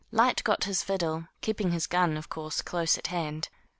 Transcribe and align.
Lyte 0.11 0.43
got 0.43 0.63
his 0.63 0.81
fiddle, 0.81 1.27
keeping 1.41 1.69
his 1.69 1.85
gun, 1.85 2.17
of 2.17 2.27
course, 2.27 2.63
close 2.63 2.97
at 2.97 3.05
hand. 3.13 3.49